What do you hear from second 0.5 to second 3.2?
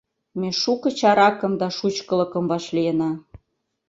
шуко чаракым да шучкылыкым вашлийына.